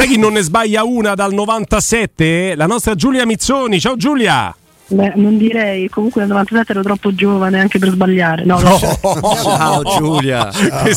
[0.00, 2.54] sai chi non ne sbaglia una dal 97?
[2.54, 3.78] La nostra Giulia Mizzoni.
[3.78, 4.54] Ciao Giulia!
[4.92, 8.44] Beh, non direi, comunque nel 97 ero troppo giovane anche per sbagliare.
[8.44, 8.76] No, no.
[9.42, 10.50] Ciao Giulia.
[10.50, 10.90] È-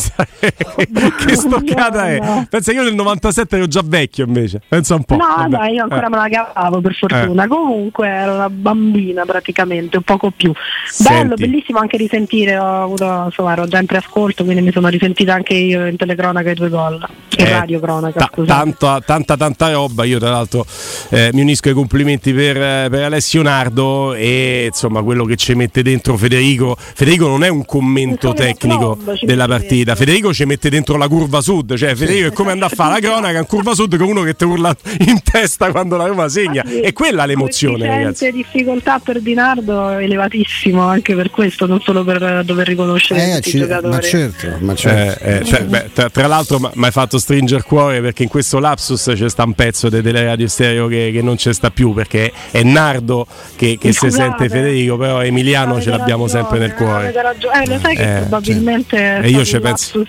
[1.25, 2.45] che stoccata è?
[2.49, 4.61] Pensa io nel 97 ero già vecchio invece.
[4.67, 5.15] Pensa un po'.
[5.15, 5.49] No, Vabbè.
[5.49, 6.09] dai, io ancora Eh.
[6.09, 7.47] me la cavavo per fortuna.
[7.47, 10.51] Comunque ero una bambina praticamente, un poco più.
[10.51, 11.41] Bello, Senti.
[11.47, 12.57] bellissimo anche risentire.
[12.57, 16.49] Ho avuto, insomma, ero già in preascolto, quindi mi sono risentita anche io in telecronaca
[16.49, 16.95] i due gol.
[17.37, 20.65] In Eh, radio cronaca, ta- tanta, tanta tanta roba io tra l'altro
[21.09, 23.82] eh, mi unisco ai complimenti per, eh, per Alessio Nardo
[24.13, 29.47] e insomma quello che ci mette dentro Federico Federico non è un commento tecnico della
[29.47, 29.95] partita dentro.
[29.95, 33.07] Federico ci mette dentro la curva sud cioè Federico è come andare a fare la
[33.07, 34.75] cronaca in curva sud con uno che ti urla
[35.07, 36.79] in testa quando la Roma segna Sì.
[36.79, 42.43] è quella l'emozione ragazzi difficoltà per Dinardo elevatissimo anche per questo, non solo per eh,
[42.43, 43.93] dover riconoscere Eh, ci- i giocatori.
[43.93, 45.23] ma certo, ma certo.
[45.23, 48.29] Eh, eh, cioè, beh, tra, tra l'altro mi hai fatto stringere il cuore perché in
[48.29, 51.69] questo lapsus c'è sta un pezzo de- delle radio stereo che, che non c'è sta
[51.71, 54.23] più perché è Nardo che, che si Scusate.
[54.23, 57.09] sente Federico però Emiliano ce l'abbiamo ragione, sempre nel cuore.
[57.09, 60.03] Eh, lo sai che Eh, probabilmente E è io ci penso.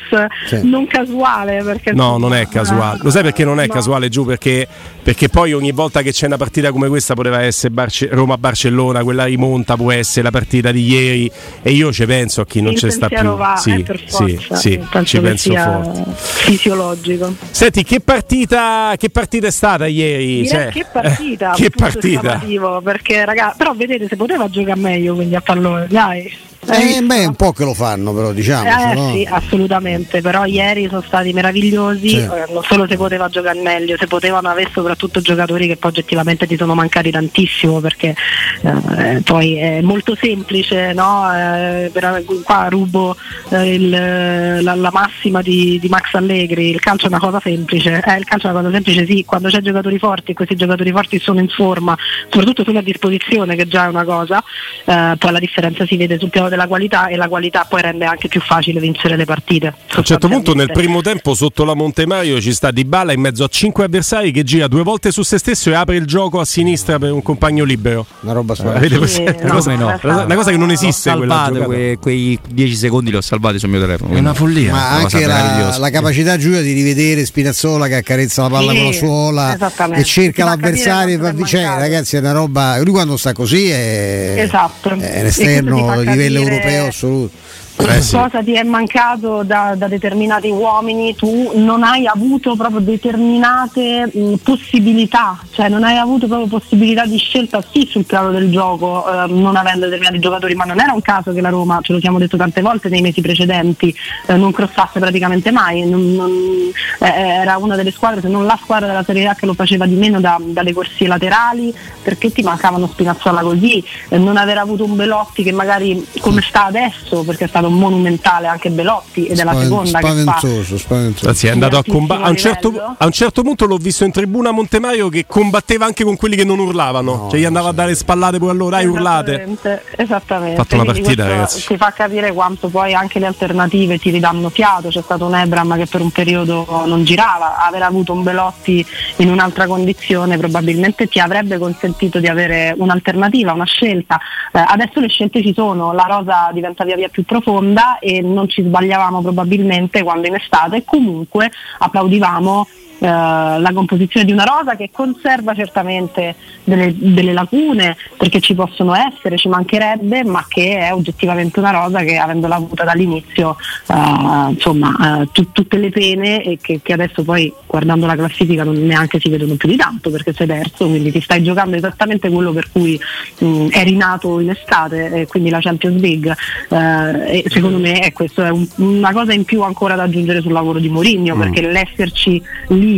[0.47, 0.61] Sì.
[0.63, 2.99] non casuale perché No, non è casuale.
[3.03, 3.73] Lo sai perché non è no.
[3.73, 4.25] casuale giù?
[4.25, 4.67] Perché,
[5.03, 9.25] perché poi ogni volta che c'è una partita come questa poteva essere Barce- Roma-Barcellona, quella
[9.25, 11.31] rimonta può essere la partita di ieri
[11.63, 13.35] e io ci penso a chi non c'è sta più.
[13.35, 16.05] va, sì, eh, sì, sì, ci penso forte.
[16.17, 20.47] fisiologico Senti, che partita, che partita è stata ieri?
[20.47, 22.41] Cioè, che partita eh, che partita?
[22.83, 26.33] perché ragazzi però vedete se poteva giocare meglio quindi a pallone dai
[26.67, 28.69] Eh, beh, è un po' che lo fanno, però diciamo.
[28.69, 29.11] Eh no?
[29.13, 32.17] sì, assolutamente, però ieri sono stati meravigliosi, Sì.
[32.17, 36.47] eh, non solo se poteva giocare meglio, se potevano avere soprattutto giocatori che poi oggettivamente
[36.47, 38.15] ti sono mancati tantissimo perché
[38.63, 41.31] eh, poi è molto semplice, no?
[41.35, 43.17] Eh, per- qua rubo
[43.51, 48.03] eh, il- la, la massima di, di Max Allegri, il calcio è una cosa semplice,
[48.05, 50.91] eh, il calcio è una cosa semplice sì, quando c'è giocatori forti e questi giocatori
[50.91, 51.97] forti sono in forma,
[52.31, 54.43] soprattutto sono a disposizione che già è una cosa,
[54.85, 58.05] eh, poi la differenza si vede sul piano della qualità e la qualità poi rende
[58.05, 59.67] anche più facile vincere le partite.
[59.69, 63.45] A un certo punto nel primo tempo sotto la Montemario ci sta Dybala in mezzo
[63.45, 66.45] a cinque avversari che gira due volte su se stesso e apre il gioco a
[66.45, 68.07] sinistra per un compagno libero.
[68.21, 68.99] Una roba Avete spaventosa.
[68.99, 69.45] presente?
[69.45, 70.23] Una cosa, Come no?
[70.25, 71.51] una- cosa che non esiste giocata.
[71.65, 74.15] que- quei 10 secondi li ho salvati sul mio telefono.
[74.15, 74.73] È una follia.
[74.73, 78.71] Ma Una cosa anche la, la capacità Giulia di rivedere Spinazzola che accarezza la palla
[78.73, 81.61] Sì, con la suola e cerca l'avversario e capire va quanto vicino.
[81.61, 81.83] è mancato.
[81.83, 82.79] Ragazzi, è una roba.
[82.83, 84.89] Lui quando sta così è, Esatto.
[84.91, 87.35] è un esterno di livello europeo assoluto.
[87.77, 94.09] Eh cosa ti è mancato da, da determinati uomini, tu non hai avuto proprio determinate
[94.13, 99.05] mh, possibilità, cioè non hai avuto proprio possibilità di scelta sì sul piano del gioco,
[99.07, 102.01] eh, non avendo determinati giocatori, ma non era un caso che la Roma, ce lo
[102.01, 103.95] siamo detto tante volte nei mesi precedenti,
[104.27, 106.71] eh, non crossasse praticamente mai, non- non-
[107.01, 109.85] eh, era una delle squadre, se non la squadra della Serie A che lo faceva
[109.87, 114.85] di meno da- dalle corsie laterali, perché ti mancavano Spinazzola così, eh, non aver avuto
[114.85, 119.45] un Belotti che magari come sta adesso, perché è stato monumentale anche Belotti ed è
[119.45, 121.29] la Spaven- seconda che fa spaventoso, spaventoso.
[121.29, 122.27] Anzi, è andato a combattere.
[122.27, 125.85] A, un certo- a un certo punto l'ho visto in tribuna a Montemario che combatteva
[125.85, 127.29] anche con quelli che non urlavano.
[127.31, 129.57] cioè, gli andava a dare spallate pure a loro, dai, urlate.
[129.97, 130.57] Esattamente.
[130.57, 131.67] Fatto una partita, ragazzi.
[131.67, 134.89] Ti fa capire quanto poi anche le alternative ti ridanno fiato.
[134.89, 138.85] C'è stato un Ebram che per un periodo non girava, aver avuto un Belotti
[139.17, 144.19] in un'altra condizione probabilmente ti avrebbe consentito di avere un'alternativa, una scelta.
[144.53, 147.53] Eh, adesso le scelte ci sono, la rosa diventa via via più profonda
[148.01, 152.67] e non ci sbagliavamo probabilmente quando in estate comunque applaudivamo
[153.07, 156.35] la composizione di una rosa che conserva certamente
[156.65, 162.01] delle, delle lacune perché ci possono essere, ci mancherebbe, ma che è oggettivamente una rosa
[162.01, 163.57] che avendola avuta dall'inizio
[163.89, 168.65] eh, insomma eh, tu- tutte le pene e che, che adesso poi guardando la classifica
[168.65, 172.29] non neanche si vedono più di tanto perché sei terzo, quindi ti stai giocando esattamente
[172.31, 172.99] quello per cui
[173.39, 176.35] mh, eri nato in estate e quindi la Champions League
[176.71, 180.41] eh, e secondo me è questo è un- una cosa in più ancora da aggiungere
[180.41, 182.94] sul lavoro di Mourinho perché l'esserci lì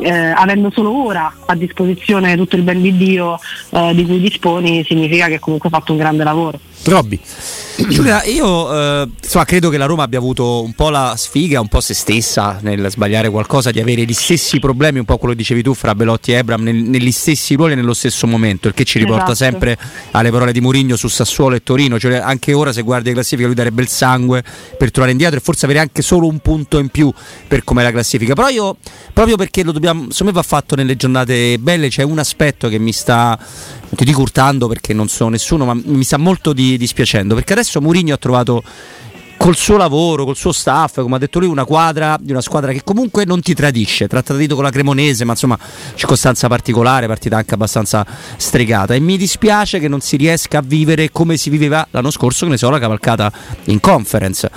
[0.00, 3.38] eh, avendo solo ora a disposizione tutto il ben di Dio
[3.70, 6.58] eh, di cui disponi significa che comunque hai fatto un grande lavoro.
[6.84, 7.20] Robby.
[7.88, 11.68] Giulia, io eh, insomma, credo che la Roma abbia avuto un po' la sfiga, un
[11.68, 15.40] po' se stessa nel sbagliare qualcosa, di avere gli stessi problemi, un po' quello che
[15.40, 18.74] dicevi tu, fra Belotti e Ebram, nel- negli stessi ruoli e nello stesso momento, il
[18.74, 19.34] che ci riporta Esatto.
[19.36, 19.78] sempre
[20.10, 23.46] alle parole di Mourinho su Sassuolo e Torino, cioè anche ora se guardi la classifica
[23.46, 24.42] lui darebbe il sangue
[24.76, 27.10] per tornare indietro e forse avere anche solo un punto in più
[27.48, 28.34] per com'è la classifica.
[28.34, 28.76] Però io,
[29.14, 32.78] proprio perché lo dobbiamo, secondo me va fatto nelle giornate belle, c'è un aspetto che
[32.78, 36.69] mi sta, non ti dico urtando perché non sono nessuno, ma mi sta molto di-
[36.76, 38.62] dispiacendo, perché adesso Mourinho ha trovato
[39.40, 42.72] col suo lavoro, col suo staff, come ha detto lui, una quadra di una squadra
[42.72, 44.06] che comunque non ti tradisce.
[44.06, 45.58] Tra tradito con la Cremonese, ma insomma,
[45.94, 48.06] circostanza particolare, partita anche abbastanza
[48.36, 48.94] stregata.
[48.94, 52.50] E mi dispiace che non si riesca a vivere come si viveva l'anno scorso, che
[52.50, 53.32] ne so, la cavalcata
[53.64, 54.50] in conference.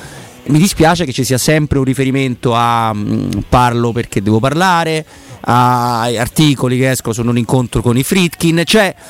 [0.48, 5.06] Mi dispiace che ci sia sempre un riferimento a mm, parlo perché devo parlare,
[5.46, 9.02] a articoli che escono su un incontro con i Fritkin, cioè ci-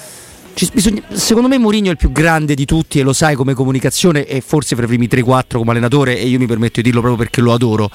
[0.71, 4.25] bisogna- secondo me Mourinho è il più grande di tutti e lo sai come comunicazione
[4.25, 7.23] e forse fra i primi 3-4 come allenatore e io mi permetto di dirlo proprio
[7.23, 7.89] perché lo adoro.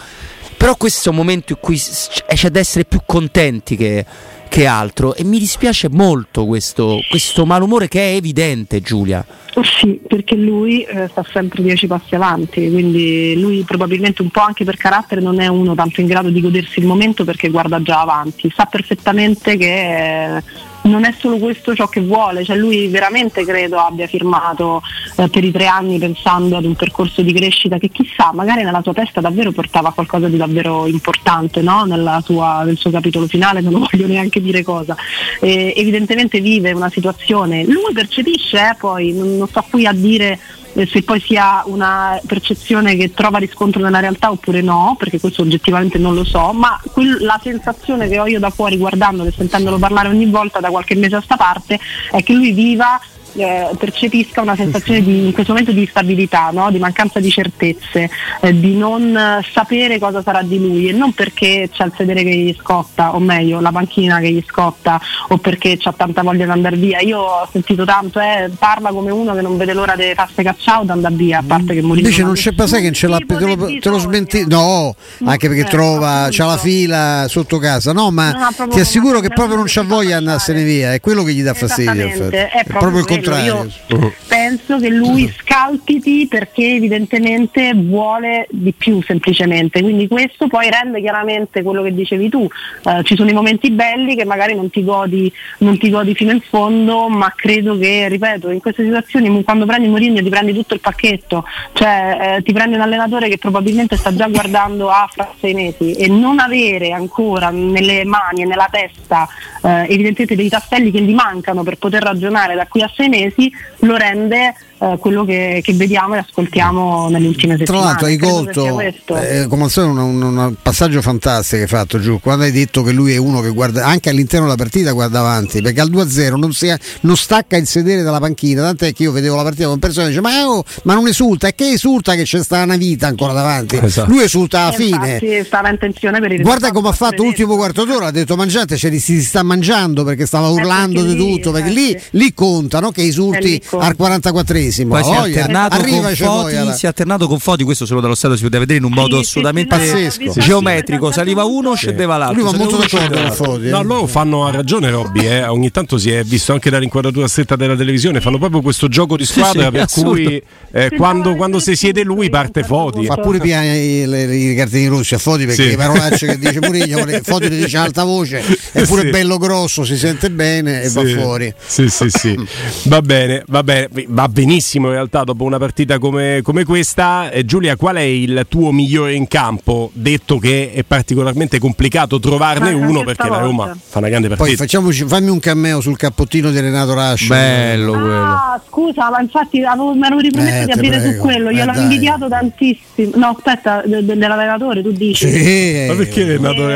[0.57, 4.05] Però questo è un momento in cui c'è da essere più contenti che,
[4.49, 9.25] che altro e mi dispiace molto questo, questo malumore che è evidente Giulia.
[9.63, 14.65] Sì, perché lui eh, sta sempre dieci passi avanti, quindi lui probabilmente un po' anche
[14.65, 18.01] per carattere non è uno tanto in grado di godersi il momento perché guarda già
[18.01, 20.43] avanti, sa perfettamente che eh,
[20.89, 24.83] non è solo questo ciò che vuole, cioè lui veramente credo abbia firmato
[25.17, 28.83] eh, per i tre anni pensando ad un percorso di crescita che chissà, magari nella
[28.83, 31.87] sua testa davvero portava qualcosa di davvero importante no?
[32.25, 34.97] Sua- nel suo capitolo finale, non voglio neanche dire cosa.
[35.41, 40.39] Eh, evidentemente vive una situazione, lui percepisce eh, poi, non, non sto qui a dire
[40.75, 45.43] eh, se poi sia una percezione che trova riscontro nella realtà oppure no, perché questo
[45.43, 49.33] oggettivamente non lo so, ma quel- la sensazione che ho io da fuori guardandolo e
[49.33, 51.79] sentendolo parlare ogni volta da qualche mese a sta parte
[52.11, 53.01] è che lui viva
[53.43, 56.71] eh, percepisca una sensazione di, in questo momento di instabilità, no?
[56.71, 61.69] di mancanza di certezze, eh, di non sapere cosa sarà di lui e non perché
[61.73, 65.77] c'è il sedere che gli scotta, o meglio la panchina che gli scotta o perché
[65.79, 67.01] c'ha tanta voglia di andare via.
[67.01, 70.85] Io ho sentito tanto, eh, parla come uno che non vede l'ora di farsi cacciao
[70.85, 73.19] di andare via, a parte che Mourinho Invece non ha c'è sai che ce l'ha
[73.19, 74.45] te lo, te lo smenti.
[74.47, 74.95] No,
[75.25, 76.37] anche perché Eh, trova, appunto.
[76.37, 77.93] c'ha la fila sotto casa.
[77.93, 81.23] No, ma proprio ti assicuro che proprio non c'ha voglia di andarsene via, è quello
[81.23, 82.07] che gli dà fastidio.
[82.07, 82.59] Esattamente, infatti.
[82.59, 83.57] è È proprio il quello.
[83.57, 84.07] contrario.
[84.07, 91.01] Io penso che lui scalpiti perché evidentemente vuole di più semplicemente, quindi questo poi rende
[91.01, 92.49] chiaramente quello che dicevi tu,
[92.85, 96.33] Eh, ci sono i momenti belli che magari non ti, godi, non ti godi fino
[96.33, 100.75] in fondo, ma credo che, ripeto, in queste situazioni quando prendi Mourinho ti prendi tutto
[100.75, 105.33] il pacchetto, cioè eh, ti prendi un allenatore che probabilmente sta già guardando a fra
[105.41, 109.29] sei mesi e non avere ancora nelle mani e nella testa
[109.63, 113.53] eh, evidentemente dei tasselli che gli mancano per poter ragionare da qui a sei mesi
[113.81, 117.81] lo rende eh, quello che, che, vediamo e ascoltiamo nelle ultime settimane.
[117.81, 122.21] Tra l'altro hai colto, eh, come al solito, un, un, passaggio fantastico hai fatto giù,
[122.21, 125.61] quando hai detto che lui è uno che guarda anche all'interno della partita guarda avanti,
[125.63, 129.35] perché al 2-0 non, si, non stacca il sedere dalla panchina, tant'è che io vedevo
[129.35, 132.23] la partita con persone che dice ma, oh, ma non esulta, è che esulta che
[132.23, 134.09] c'è sta una vita ancora davanti, esatto.
[134.09, 135.45] lui esulta alla e fine.
[135.45, 138.97] Stava intenzione per il guarda come ha fatto l'ultimo quarto d'ora, ha detto mangiate, cioè,
[138.99, 143.03] si sta mangiando perché stava urlando eh, perché di tutto, perché lì, lì contano che
[143.03, 144.95] esulti eh, al 44 tantissimo.
[144.95, 146.73] Poi oh, si, è alternato con Foti, alla...
[146.73, 149.17] si è alternato con Foti, questo solo dallo stato si poteva vedere in un modo
[149.17, 150.33] sì, assolutamente pazzesco.
[150.41, 151.11] geometrico.
[151.11, 151.87] Saliva uno, sì.
[151.87, 152.43] scendeva l'altro.
[152.43, 153.67] Lui va molto d'accordo con Foti.
[153.67, 153.71] Eh.
[153.71, 155.47] No, loro fanno a ragione Robby, eh.
[155.47, 159.25] ogni tanto si è visto anche dall'inquadratura stretta della televisione, fanno proprio questo gioco di
[159.25, 160.43] squadra sì, per cui
[160.73, 163.07] eh, quando, quando si siede lui parte Foti.
[163.07, 166.61] Fa pure piano i, i, i cartini russi a Foti perché le parolacce che dice
[166.61, 168.43] Murigno, Foti le dice a alta voce,
[168.73, 171.53] è pure bello grosso, si sente bene e va fuori.
[171.65, 172.37] Sì, sì, sì.
[172.85, 174.58] va bene, va bene, va benissimo
[174.89, 177.31] in realtà dopo una partita come, come questa.
[177.31, 179.91] Eh, Giulia, qual è il tuo migliore in campo?
[179.93, 183.39] Detto che è particolarmente complicato trovarne Ah, uno perché la.
[183.39, 184.63] Roma fa una grande Poi partita.
[184.65, 187.29] facciamoci, fammi un cameo sul cappottino di Renato Rascio.
[187.29, 188.23] Bello quello.
[188.25, 191.13] Ah, scusa, ma infatti avevo, mi ero ripromesso Eh, di aprire prego.
[191.15, 191.83] su quello, Eh, gliel'ho dai.
[191.83, 193.11] invidiato tantissimo.
[193.15, 195.29] No, aspetta, de- de- dell'allenatore tu dici.
[195.31, 196.73] Sì, Ma perché Renato Eh?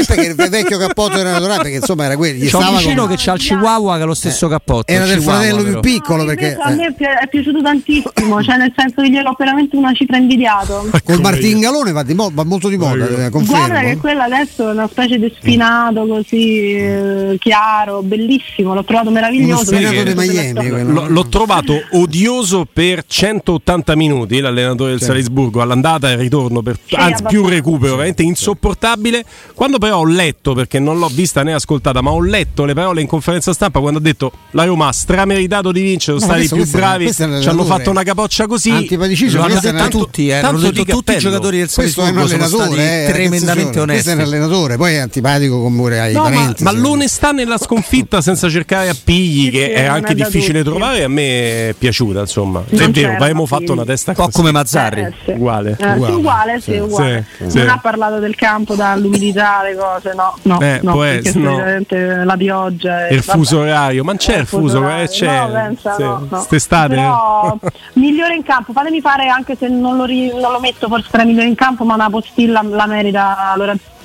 [0.00, 2.76] Eh, perché il vecchio cappotto di Renato Rascio, perché insomma era quello, gli C'è un
[2.76, 4.90] vicino con- che c'ha il Chihuahua che ha lo stesso cappotto.
[4.92, 7.26] era il del fratello più piccolo No, perché invece a eh, me è pi- è
[7.28, 10.90] piaciuto tantissimo, cioè nel senso che gliel'ho veramente una cifra invidiato.
[11.04, 13.30] col Martingalone va, di mo- va molto di moda, eh.
[13.30, 19.10] Guarda che quella adesso è una specie di spinato così eh, chiaro, bellissimo, l'ho trovato
[19.10, 19.72] meraviglioso.
[19.72, 21.06] Miami, quello.
[21.08, 26.94] L'ho, trovato odioso per 180 minuti l'allenatore del Salisburgo all'andata e al ritorno per, Sì,
[26.96, 29.24] anzi più recupero veramente insopportabile
[29.54, 33.00] quando però ho letto perché non l'ho vista né ascoltata ma ho letto le parole
[33.00, 36.54] in conferenza stampa quando ha detto la Roma ha strameritato di vincere sono No, stati
[36.54, 40.28] più è- bravi ci hanno fatto una capoccia così Antipaticissimo, Lo hanno detto un- tutti,
[40.28, 44.02] eh, tanto detto di tutti i giocatori del questo è un allenatore, eh, tremendamente onesti.
[44.04, 46.62] Questo è un allenatore, poi è antipatico come pure ai No, ma, parenti.
[46.62, 46.78] ma me.
[46.78, 50.76] l'onestà nella sconfitta senza cercare appigli, che è anche difficile tutti.
[50.76, 52.20] trovare, a me è piaciuta.
[52.20, 53.58] Insomma, Non è vero, avremmo appigli.
[53.58, 54.36] fatto una testa Un po' così.
[54.36, 55.00] come Mazzarri.
[55.02, 55.30] Eh, sì.
[55.32, 55.70] Uguale.
[55.72, 56.14] Eh, sì, Uguale.
[56.14, 57.26] uguale, sì, uguale.
[57.46, 61.28] Sì, non ha parlato del campo, dall'umidità, le cose, no, no, Eh, no può perché
[61.28, 61.50] essere, no.
[61.50, 63.38] solitamente la pioggia e il vabbè.
[63.38, 65.04] fuso orario, ma c'è il fuso, orario.
[65.04, 65.26] eh, c'è.
[65.26, 66.44] No,
[66.86, 66.94] Quest'estate aspettate?
[66.94, 67.58] Però,
[67.94, 71.22] migliore in campo, fatemi fare anche se non lo, ri- non lo metto forse tra
[71.22, 73.96] i migliori in campo, ma una postilla la merita Lorenzo.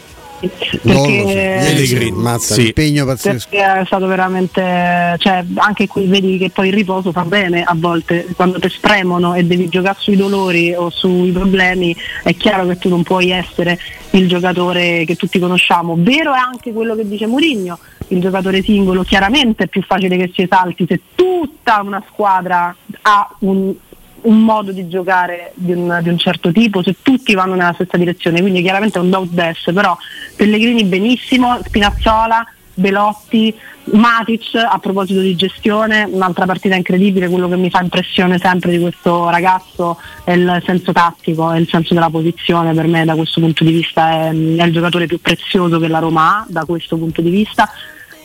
[0.44, 0.50] So.
[0.82, 2.12] Perché, Pellegrini.
[2.12, 2.66] Mazza, Sì.
[2.68, 3.48] impegno pazzesco.
[3.50, 7.74] perché è stato veramente, cioè anche qui vedi che poi il riposo fa bene a
[7.78, 12.78] volte, quando ti spremono e devi giocare sui dolori o sui problemi, è chiaro che
[12.78, 13.80] tu non puoi essere
[14.12, 15.96] il giocatore che tutti conosciamo.
[15.98, 20.32] Vero è anche quello che dice Mourinho, il giocatore singolo chiaramente è più facile che
[20.34, 23.74] si esalti se tutta una squadra ha un,
[24.22, 27.98] un modo di giocare di un, di un certo tipo, se tutti vanno nella stessa
[27.98, 29.98] direzione, quindi chiaramente è un doubt dash, però
[30.36, 33.54] Pellegrini benissimo, Spinazzola, Belotti,
[33.86, 38.80] Matic a proposito di gestione, un'altra partita incredibile, quello che mi fa impressione sempre di
[38.80, 43.42] questo ragazzo è il senso tattico, è il senso della posizione, per me da questo
[43.42, 46.98] punto di vista è, è il giocatore più prezioso che la Roma ha da questo
[46.98, 47.70] punto di vista.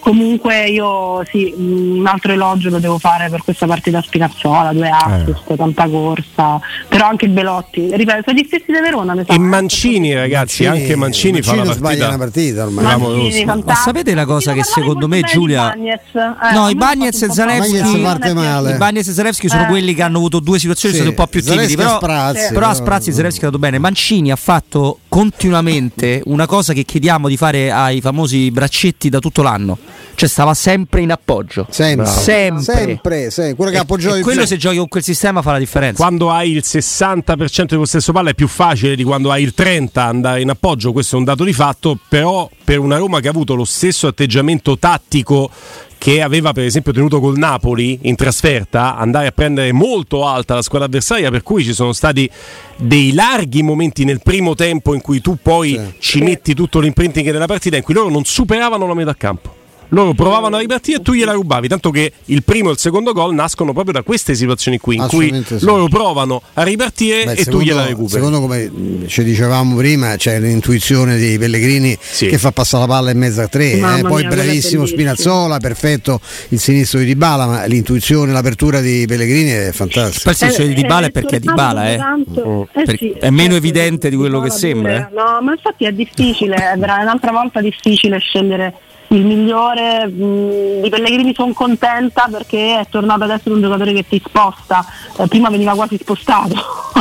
[0.00, 4.88] Comunque io sì, un altro elogio lo devo fare per questa partita a Spinazzola, due
[4.88, 9.34] assist, tanta corsa, però anche Belotti, ripeto, sono gli stessi di Verona, mi sa.
[9.34, 12.08] E Mancini, ragazzi, anche Mancini, fa la non sbaglia partita.
[12.08, 12.84] una partita ormai.
[12.84, 13.88] Mancini, Mancini, Ma fantastico.
[13.90, 16.00] sapete la cosa che secondo me, Giulia- Bagnez.
[16.14, 18.74] Eh, No, i me Bagnez ha e Zalewski- Bagnez parte male.
[18.74, 19.66] I Bagnes e Zalewski sono Eh.
[19.66, 21.74] quelli che hanno avuto due situazioni Sì, state un po' più timidi.
[21.74, 23.78] Però, a sprazzi, però a sprazzi Zalewski è andato bene.
[23.78, 29.42] Mancini ha fatto continuamente una cosa che chiediamo di fare ai famosi braccetti da tutto
[29.42, 29.76] l'anno.
[30.14, 31.66] Cioè stava sempre in appoggio.
[31.70, 32.06] Sempre.
[32.06, 32.62] Sempre.
[32.62, 33.54] Sempre, sempre.
[33.54, 36.02] quello che ha appoggiato e quello se giochi con quel sistema fa la differenza.
[36.02, 39.90] Quando hai il 60% di possesso palla è più facile di quando hai il 30%
[40.00, 43.30] andare in appoggio, questo è un dato di fatto, però per una Roma che ha
[43.30, 45.50] avuto lo stesso atteggiamento tattico
[45.98, 50.62] che aveva per esempio tenuto col Napoli in trasferta, andare a prendere molto alta la
[50.62, 52.30] squadra avversaria, per cui ci sono stati
[52.76, 55.94] dei larghi momenti nel primo tempo in cui tu poi Sì.
[55.98, 59.56] ci metti tutto l'imprinting della partita in cui loro non superavano la metà campo.
[59.90, 63.12] Loro provavano a ripartire e tu gliela rubavi, tanto che il primo e il secondo
[63.12, 65.58] gol nascono proprio da queste situazioni qui, in cui sì.
[65.64, 68.10] loro provano a ripartire Beh, e tu secondo- gliela recuperi.
[68.10, 68.70] Secondo come
[69.06, 72.26] ci dicevamo prima, c'è l'intuizione di Pellegrini Sì.
[72.26, 73.72] che fa passare la palla in mezzo a tre.
[73.72, 74.02] Eh.
[74.02, 74.84] Poi mia, bravissimo.
[74.86, 80.22] Spinazzola, perfetto il sinistro di Dybala, ma l'intuizione, l'apertura di Pellegrini è fantastica.
[80.24, 81.96] Poi il senso di Dybala è perché è Dybala, eh.
[81.96, 85.22] tanto- eh sì, è meno certo, evidente di quello che sembra, pure.
[85.22, 88.74] No, ma infatti è difficile, è un'altra volta difficile scegliere
[89.08, 90.06] il migliore.
[90.06, 94.84] mh, di Pellegrini sono contenta perché è tornato ad essere un giocatore che ti sposta,
[95.18, 96.54] Eh, prima veniva quasi spostato.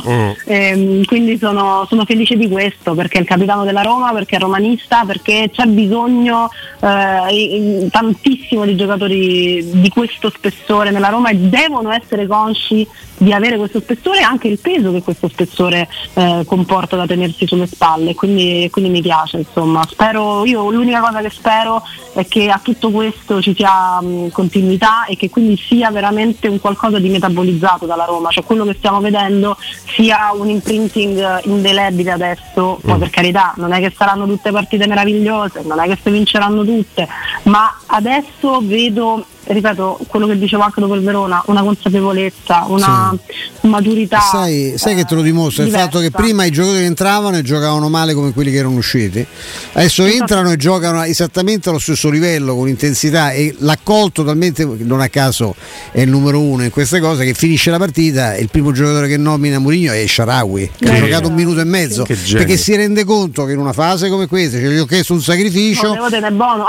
[0.07, 0.31] Mm.
[0.49, 4.39] Ehm, quindi sono, sono felice di questo perché è il capitano della Roma, perché è
[4.39, 6.49] romanista, perché c'è bisogno
[6.79, 12.87] eh, tantissimo di giocatori di questo spessore nella Roma e devono essere consci
[13.17, 17.47] di avere questo spessore e anche il peso che questo spessore eh, comporta da tenersi
[17.47, 18.15] sulle spalle.
[18.15, 19.85] Quindi, quindi mi piace, insomma.
[19.89, 25.05] Spero, io l'unica cosa che spero è che a tutto questo ci sia mh, continuità
[25.05, 28.99] e che quindi sia veramente un qualcosa di metabolizzato dalla Roma, cioè quello che stiamo
[28.99, 34.51] vedendo sia un imprinting eh, indelebile adesso, poi per carità non è che saranno tutte
[34.51, 37.07] partite meravigliose, non è che si vinceranno tutte,
[37.43, 43.15] ma adesso vedo ripeto quello che dicevo anche dopo il Verona, una consapevolezza, una
[43.61, 44.19] maturità.
[44.19, 45.89] Sai, sai che te lo dimostra il diversa.
[45.89, 49.25] fatto che prima i giocatori entravano e giocavano male come quelli che erano usciti,
[49.73, 55.09] adesso entrano e giocano esattamente allo stesso livello con intensità e l'accolto talmente non a
[55.09, 55.55] caso
[55.91, 59.07] è il numero uno in queste cose che finisce la partita e il primo giocatore
[59.07, 61.01] che nomina Mourinho è Sharawi che ha Sì.
[61.01, 64.27] giocato un minuto e mezzo Che perché si rende conto che in una fase come
[64.27, 66.07] questa cioè, gli ho chiesto un sacrificio No,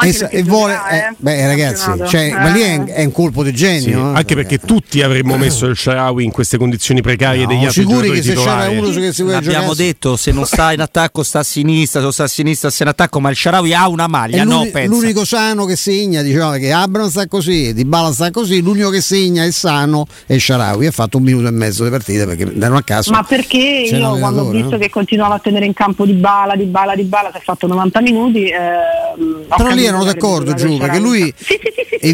[0.00, 2.84] e, e vuole eh, eh, beh il ragazzi cioè, ma lì è, Eh.
[2.84, 4.16] è un colpo di Sì, genio eh.
[4.16, 8.10] anche perché tutti avremmo messo il Sharawi in queste condizioni precarie No, degli altri sicuri
[8.10, 8.76] che se c'era titolari.
[8.76, 11.98] uno che si vuole L'abbiamo giocare detto, se non sta in attacco sta a sinistra,
[11.98, 14.66] se non sta a sinistra sta in attacco, ma il Sharawi ha una maglia, no
[14.86, 19.00] l'unico sano che segna, diciamo che Abram sta così, Di Bala sta così, l'unico che
[19.00, 22.74] segna è sano è Sharawi, ha fatto un minuto e mezzo di partita perché non
[22.76, 23.10] a caso.
[23.12, 24.78] Ma perché io quando ho visto no?
[24.78, 27.66] che continuava a tenere in campo di bala, di bala, di bala, si è fatto
[27.66, 28.50] 90 minuti.
[28.52, 32.08] ho Però lì erano d'accordo Giù, perché c'era lui Sì, sì, sì, sì,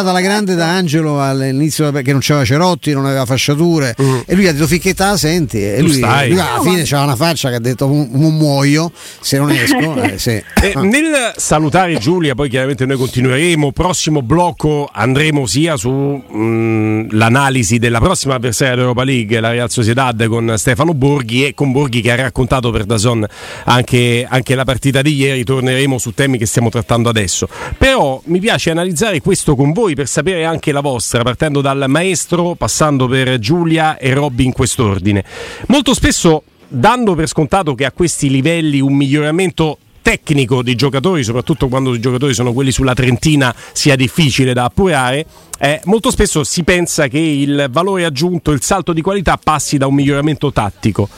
[0.00, 0.68] certo, la grande da.
[0.70, 5.04] Angelo all'inizio che non c'aveva Cerotti, non aveva fasciature e lui ha detto finché te
[5.04, 8.90] la senti e lui, lui alla fine c'aveva una faccia che ha detto non muoio
[9.20, 9.94] se non esco.
[10.02, 10.42] eh, sì.
[10.62, 13.72] Eh, nel salutare Giulia, poi chiaramente noi continueremo.
[13.72, 20.94] Prossimo blocco andremo sia sull'analisi della prossima avversaria dell'Europa League, la Real Sociedad, con Stefano
[20.94, 23.26] Borghi e con Borghi che ha raccontato per Dazon
[23.64, 25.44] anche, anche la partita di ieri.
[25.44, 27.48] Torneremo su temi che stiamo trattando adesso.
[27.76, 32.54] Però mi piace analizzare questo con voi per sapere anche la vostra, partendo dal maestro,
[32.54, 35.24] passando per Giulia e Robby in quest'ordine.
[35.68, 41.68] Molto spesso dando per scontato che a questi livelli un miglioramento tecnico di giocatori, soprattutto
[41.68, 45.26] quando i giocatori sono quelli sulla trentina, sia difficile da appurare.
[45.58, 49.86] Eh, molto spesso si pensa che il valore aggiunto, il salto di qualità passi da
[49.86, 51.08] un miglioramento tattico.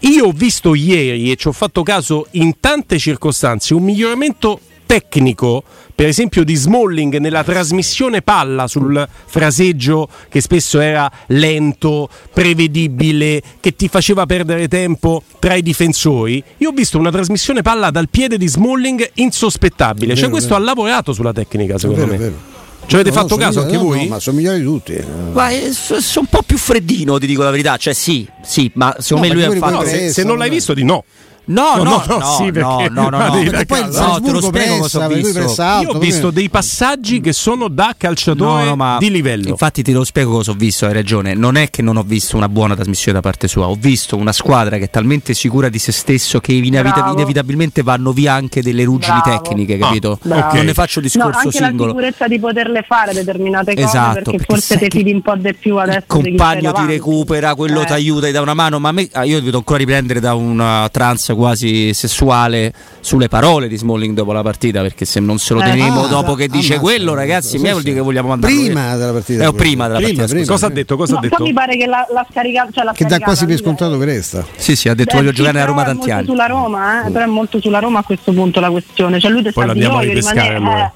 [0.00, 4.58] Io ho visto ieri e ci ho fatto caso in tante circostanze un miglioramento
[4.92, 5.62] tecnico,
[5.94, 13.74] per esempio di Smalling nella trasmissione palla sul fraseggio che spesso era lento, prevedibile, che
[13.74, 16.44] ti faceva perdere tempo tra i difensori.
[16.58, 20.60] Io ho visto una trasmissione palla dal piede di Smalling insospettabile, cioè questo vero.
[20.60, 22.50] ha lavorato sulla tecnica secondo Vero, me.
[22.84, 24.02] Ci avete No, fatto caso anche no, voi?
[24.02, 25.02] no, ma sono migliori di tutti.
[25.32, 27.78] Ma eh, so- sono un po' più freddino, ti dico la verità.
[27.78, 29.86] Cioè, sì, sì, ma secondo No, me lui ha fatto.
[29.86, 31.04] Se, se non l'hai visto di no.
[31.44, 33.30] No, no, No, no, no, no, sì, no, no, no, no.
[33.66, 35.32] poi il No, te lo spiego cosa ho visto.
[35.40, 39.10] pressa alto, Io ho visto dei passaggi che sono da calciatore No, no, ma di
[39.10, 39.48] livello.
[39.48, 41.34] Infatti ti lo spiego cosa ho visto, hai ragione.
[41.34, 44.32] Non è che non ho visto una buona trasmissione da parte sua, ho visto una
[44.32, 48.84] squadra che è talmente sicura di se stesso che inevita- inevitabilmente vanno via anche delle
[48.84, 49.42] ruggini Bravo.
[49.42, 50.18] tecniche, Ah, capito?
[50.22, 50.52] ok.
[50.54, 51.90] Non ne faccio No, discorso anche la singolo.
[51.90, 55.34] sicurezza di poterle fare determinate cose Esatto, perché, perché forse ti che fidi un po'
[55.36, 57.86] di più adesso il compagno ti recupera, quello Eh.
[57.86, 60.34] ti aiuta, ti dà una mano, ma a me, ah, io devo ancora riprendere da
[60.34, 60.88] una
[61.32, 65.60] trance quasi sessuale sulle parole di Smalling dopo la partita, perché se non se lo
[65.60, 68.52] Eh, teniamo ah, dopo che dice ammazza, quello, ragazzi, miei vuol dire che vogliamo mandare
[68.52, 69.44] Prima della partita.
[69.46, 70.46] Eh, prima della Prima, partita, prima.
[70.46, 70.96] Cosa ha detto?
[70.96, 71.42] Cosa No, ha detto?
[71.44, 74.04] mi pare che la, la scarica, cioè la Che dà quasi per è- scontato che
[74.04, 74.46] resta.
[74.56, 76.26] Sì, sì, ha detto Eh, voglio sì, giocare a Roma tanti anni.
[76.26, 79.20] sulla Roma, eh, però è molto sulla Roma a questo punto la questione.
[79.20, 80.86] Cioè lui Poi sta lo di andiamo a voglio ripescare, rimanere, allora.
[80.86, 80.92] eh,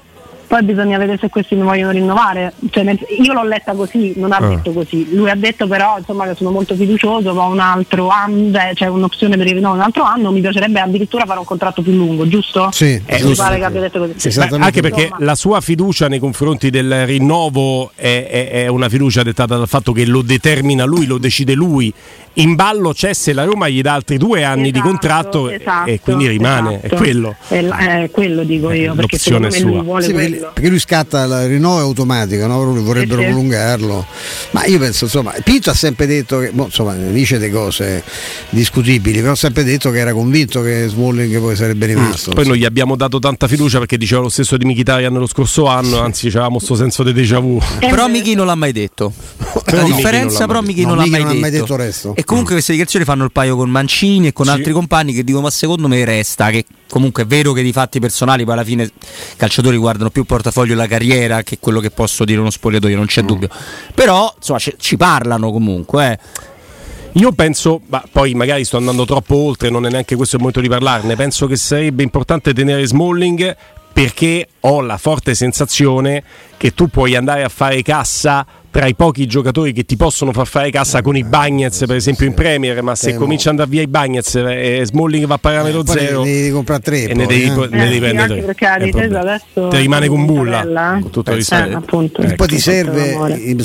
[0.47, 2.53] poi bisogna vedere se questi mi vogliono rinnovare.
[2.69, 4.47] Cioè, io l'ho letta così, non ha Ah.
[4.47, 5.13] detto così.
[5.13, 8.87] Lui ha detto però insomma, che sono molto fiducioso, ma un altro anno, cioè, c'è
[8.87, 12.27] un'opzione per il rinnovo un altro anno, mi piacerebbe addirittura fare un contratto più lungo,
[12.27, 12.69] giusto?
[12.71, 14.13] Sì, Eh, mi pare che abbia detto così.
[14.15, 14.65] Sì, Beh, esattamente.
[14.65, 15.25] anche perché Insomma.
[15.25, 19.91] la sua fiducia nei confronti del rinnovo è, è- è una fiducia dettata dal fatto
[19.91, 21.93] che lo determina lui, lo decide lui.
[22.33, 25.55] In ballo c'è se la Roma gli dà altri due anni di Esatto, contratto e-
[25.55, 26.77] esatto, e quindi rimane.
[26.83, 26.93] esatto.
[26.93, 27.35] È quello.
[27.47, 29.81] È, è quello dico io, perché L'opzione secondo me è lui sua.
[29.81, 30.51] vuole Sì, quello.
[30.53, 32.63] perché lui scatta il rinnovo automatico, no?
[32.63, 33.31] Loro vorrebbero Sì, sì.
[33.33, 34.05] prolungarlo.
[34.51, 38.03] Ma io penso, insomma, Pinto ha sempre detto che, boh, insomma, dice delle cose
[38.49, 42.31] discutibili, però ha sempre detto che era convinto che Smalling poi sarebbe rimasto.
[42.33, 45.65] Poi noi gli abbiamo dato tanta fiducia perché diceva lo stesso di Mkhitaryan nello scorso
[45.67, 47.59] anno, anzi avevamo questo senso di déjà vu.
[47.79, 49.13] Eh, Però Michi non l'ha mai detto.
[49.67, 51.75] La differenza, però, Michi non, No, l'ha mai, non ha mai detto.
[51.75, 52.13] resto.
[52.15, 54.51] E comunque queste dichiarazioni fanno il paio con Mancini e con Sì.
[54.51, 56.49] altri compagni che dicono: Ma secondo me resta.
[56.49, 58.91] Che comunque è vero che di fatti personali, poi alla fine i
[59.35, 63.23] calciatori guardano più portafoglio la carriera che quello che posso dire uno spogliatoio, non c'è
[63.23, 63.49] dubbio.
[63.95, 66.11] Però insomma ci, ci parlano comunque.
[66.11, 66.19] eh.
[67.13, 70.61] Io penso, ma poi magari sto andando troppo oltre, non è neanche questo il momento
[70.61, 71.15] di parlarne.
[71.15, 73.55] Penso che sarebbe importante tenere Smalling
[73.91, 76.23] perché ho la forte sensazione
[76.57, 78.45] che tu puoi andare a fare cassa
[78.77, 82.27] tra i pochi giocatori che ti possono far fare cassa con i Bagnets, per esempio
[82.27, 83.21] in Premier, ma se Temo.
[83.21, 86.51] comincia ad andare via i Bagnets e Smalling va a Poi ne- zero ne devi
[86.51, 87.01] comprare tre.
[87.01, 87.49] e poi, ne devi, eh.
[87.49, 89.17] ne Eh, devi prendere tre.
[89.17, 91.01] adesso Ti rimane con bulla, eh.
[91.01, 91.75] con tutto il Eh, rispetto.
[91.77, 92.21] appunto.
[92.21, 92.35] Ecco.
[92.35, 93.55] Poi ti serve, eh,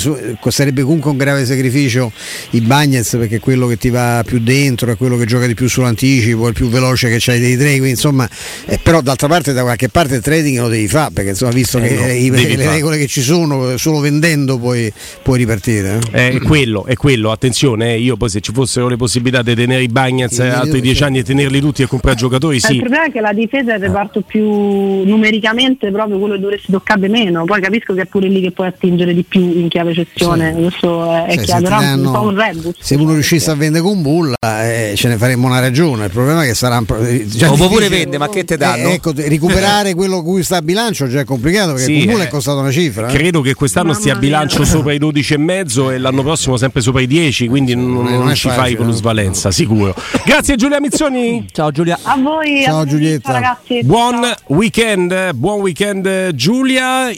[0.47, 2.11] sarebbe comunque un grave sacrificio
[2.51, 5.53] i Bagnets perché è quello che ti va più dentro, è quello che gioca di
[5.53, 8.27] più sull'anticipo, è il più veloce che c'hai dei tre, quindi insomma,
[8.65, 11.77] eh, però d'altra parte da qualche parte il trading lo devi fare perché insomma visto
[11.77, 12.69] Eh che no, eh, i- le fare.
[12.71, 15.99] regole che ci sono, solo vendendo puoi, puoi ripartire.
[16.11, 16.29] eh.
[16.31, 19.83] È quello, è quello, attenzione, eh, io poi se ci fossero le possibilità di tenere
[19.83, 22.63] i Bagnets Sì, altri io- dieci anni e tenerli tutti e comprare giocatori, Eh, Il
[22.65, 22.77] sì.
[22.79, 27.07] problema è che la difesa è il reparto più numericamente proprio quello che dovresti toccare
[27.07, 27.45] meno.
[27.45, 30.53] Poi capisco che è pure lì che puoi attingere di più in chiave cessione.
[30.55, 30.61] Sì.
[30.61, 32.75] Questo è, Cioè, chiaro, però è un po' un rebus.
[32.79, 36.43] se uno riuscisse a vendere con bulla eh, ce ne faremmo una ragione, il problema
[36.43, 37.25] è che sarà un pro- eh,
[37.67, 38.89] pure vendere, ma che te danno?
[38.89, 42.23] Eh, ecco, recuperare quello cui sta a bilancio già è complicato perché Sì, con bulla
[42.23, 43.07] eh, è costato una cifra.
[43.07, 43.13] eh.
[43.13, 44.65] Credo che quest'anno Mamma stia a bilancio mia.
[44.93, 48.33] Sopra i 12 e mezzo e l'anno prossimo sempre sopra i 10, quindi non, non
[48.35, 48.91] ci facile, fai con no?
[48.91, 49.95] svalenza, sicuro.
[50.25, 51.47] Grazie Giulia Mizzoni.
[51.51, 51.97] Ciao Giulia.
[52.03, 53.31] A voi, Ciao, a Giulietta.
[53.31, 53.83] ragazzi.
[53.83, 54.35] Buon Ciao.
[54.55, 57.11] weekend, buon weekend Giulia.